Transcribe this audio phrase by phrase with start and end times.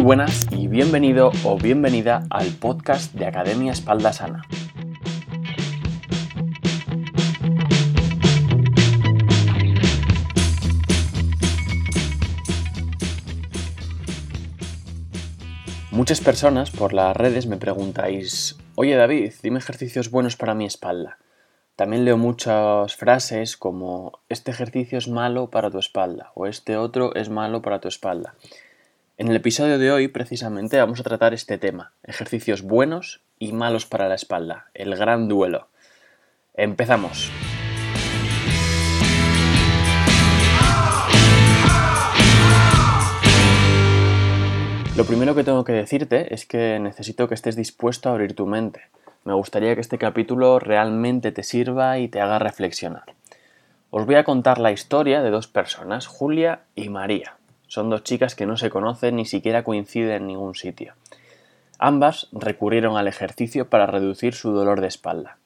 [0.00, 4.40] Muy buenas y bienvenido o bienvenida al podcast de Academia Espalda Sana.
[15.90, 21.18] Muchas personas por las redes me preguntáis, oye David, dime ejercicios buenos para mi espalda.
[21.76, 27.14] También leo muchas frases como este ejercicio es malo para tu espalda o este otro
[27.14, 28.34] es malo para tu espalda.
[29.20, 33.84] En el episodio de hoy precisamente vamos a tratar este tema, ejercicios buenos y malos
[33.84, 35.68] para la espalda, el gran duelo.
[36.54, 37.30] Empezamos.
[44.96, 48.46] Lo primero que tengo que decirte es que necesito que estés dispuesto a abrir tu
[48.46, 48.84] mente
[49.24, 53.04] me gustaría que este capítulo realmente te sirva y te haga reflexionar.
[53.90, 57.36] Os voy a contar la historia de dos personas, Julia y María.
[57.70, 60.94] Son dos chicas que no se conocen ni siquiera coinciden en ningún sitio.
[61.78, 65.38] Ambas recurrieron al ejercicio para reducir su dolor de espalda.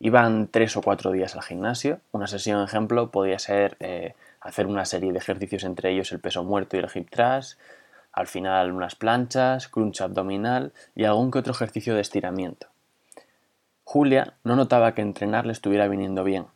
[0.00, 2.00] Iban tres o cuatro días al gimnasio.
[2.12, 6.44] Una sesión ejemplo podía ser eh, hacer una serie de ejercicios entre ellos el peso
[6.44, 7.60] muerto y el hip thrust,
[8.10, 12.68] al final unas planchas, crunch abdominal y algún que otro ejercicio de estiramiento.
[13.84, 16.46] Julia no notaba que entrenar le estuviera viniendo bien.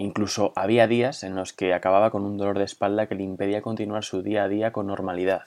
[0.00, 3.62] Incluso había días en los que acababa con un dolor de espalda que le impedía
[3.62, 5.42] continuar su día a día con normalidad.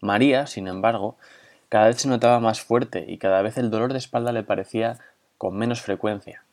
[0.00, 1.16] María, sin embargo,
[1.68, 5.00] cada vez se notaba más fuerte y cada vez el dolor de espalda le parecía
[5.38, 6.44] con menos frecuencia.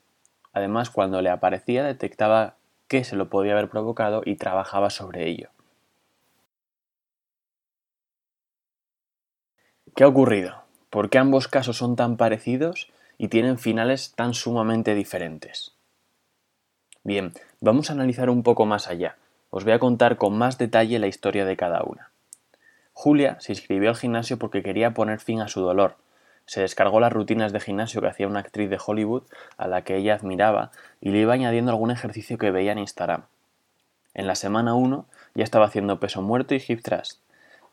[0.51, 2.55] Además, cuando le aparecía detectaba
[2.87, 5.49] qué se lo podía haber provocado y trabajaba sobre ello.
[9.95, 10.63] ¿Qué ha ocurrido?
[10.89, 15.74] ¿Por qué ambos casos son tan parecidos y tienen finales tan sumamente diferentes?
[17.05, 19.15] Bien, vamos a analizar un poco más allá.
[19.51, 22.09] Os voy a contar con más detalle la historia de cada una.
[22.93, 25.97] Julia se inscribió al gimnasio porque quería poner fin a su dolor.
[26.47, 29.21] Se descargó las rutinas de gimnasio que hacía una actriz de Hollywood
[29.55, 33.25] a la que ella admiraba y le iba añadiendo algún ejercicio que veía en Instagram.
[34.15, 35.05] En la semana 1
[35.35, 37.21] ya estaba haciendo peso muerto y hip thrust.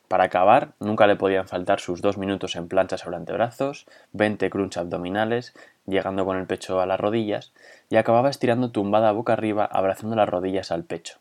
[0.07, 4.77] Para acabar, nunca le podían faltar sus dos minutos en plancha sobre antebrazos, 20 crunch
[4.77, 5.55] abdominales,
[5.85, 7.53] llegando con el pecho a las rodillas,
[7.89, 11.19] y acababa estirando tumbada boca arriba, abrazando las rodillas al pecho.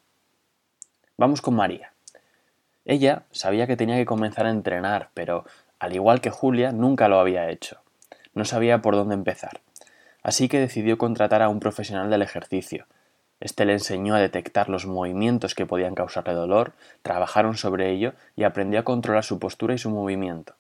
[1.17, 1.93] Vamos con María.
[2.85, 5.45] Ella sabía que tenía que comenzar a entrenar, pero,
[5.79, 7.81] al igual que Julia, nunca lo había hecho.
[8.35, 9.61] No sabía por dónde empezar.
[10.23, 12.87] Así que decidió contratar a un profesional del ejercicio,
[13.43, 18.45] este le enseñó a detectar los movimientos que podían causarle dolor, trabajaron sobre ello y
[18.45, 20.55] aprendió a controlar su postura y su movimiento.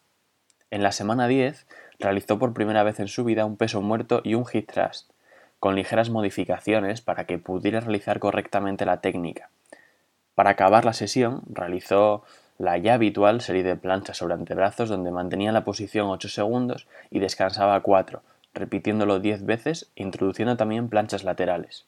[0.72, 1.64] En la semana 10
[2.02, 5.10] realizó por primera vez en su vida un peso muerto y un hip thrust,
[5.60, 9.48] con ligeras modificaciones para que pudiera realizar correctamente la técnica.
[10.34, 12.24] Para acabar la sesión, realizó
[12.58, 17.20] la ya habitual serie de planchas sobre antebrazos donde mantenía la posición 8 segundos y
[17.20, 18.22] descansaba 4,
[18.54, 21.86] repitiéndolo 10 veces introduciendo también planchas laterales.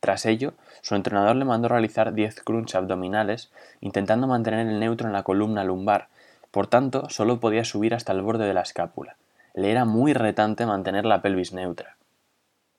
[0.00, 5.12] Tras ello, su entrenador le mandó realizar 10 crunch abdominales, intentando mantener el neutro en
[5.12, 6.08] la columna lumbar,
[6.52, 9.16] por tanto, solo podía subir hasta el borde de la escápula.
[9.54, 11.96] Le era muy retante mantener la pelvis neutra.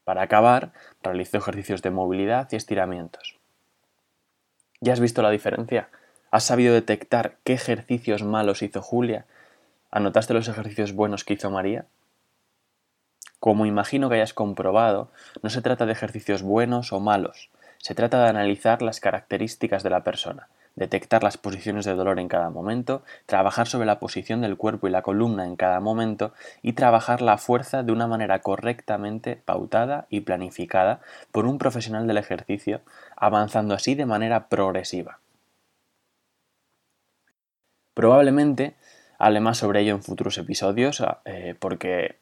[0.03, 3.37] Para acabar, realizó ejercicios de movilidad y estiramientos.
[4.81, 5.89] ¿Ya has visto la diferencia?
[6.31, 9.25] ¿Has sabido detectar qué ejercicios malos hizo Julia?
[9.91, 11.85] ¿Anotaste los ejercicios buenos que hizo María?
[13.39, 15.11] Como imagino que hayas comprobado,
[15.41, 19.89] no se trata de ejercicios buenos o malos, se trata de analizar las características de
[19.89, 24.57] la persona, detectar las posiciones de dolor en cada momento, trabajar sobre la posición del
[24.57, 29.35] cuerpo y la columna en cada momento y trabajar la fuerza de una manera correctamente
[29.35, 31.01] pautada y planificada
[31.31, 32.81] por un profesional del ejercicio,
[33.15, 35.19] avanzando así de manera progresiva.
[37.93, 38.75] Probablemente
[39.19, 42.17] hable más sobre ello en futuros episodios eh, porque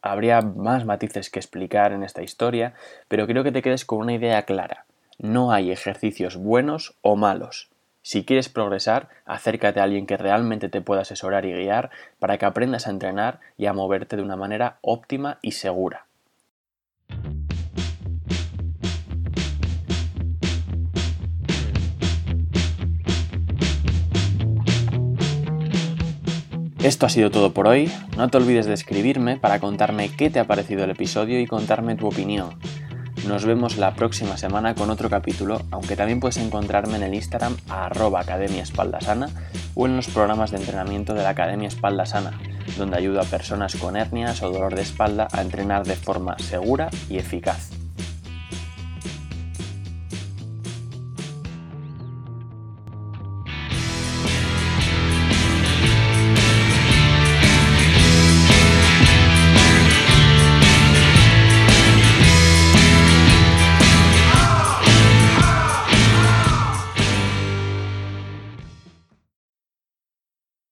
[0.00, 2.74] Habría más matices que explicar en esta historia,
[3.08, 4.86] pero quiero que te quedes con una idea clara.
[5.18, 7.68] No hay ejercicios buenos o malos.
[8.08, 12.46] Si quieres progresar, acércate a alguien que realmente te pueda asesorar y guiar para que
[12.46, 16.06] aprendas a entrenar y a moverte de una manera óptima y segura.
[26.82, 27.92] Esto ha sido todo por hoy.
[28.16, 31.94] No te olvides de escribirme para contarme qué te ha parecido el episodio y contarme
[31.94, 32.58] tu opinión.
[33.26, 37.56] Nos vemos la próxima semana con otro capítulo, aunque también puedes encontrarme en el Instagram
[37.68, 39.28] arroba Academia Espalda Sana
[39.74, 42.38] o en los programas de entrenamiento de la Academia Espalda Sana,
[42.76, 46.90] donde ayudo a personas con hernias o dolor de espalda a entrenar de forma segura
[47.08, 47.77] y eficaz.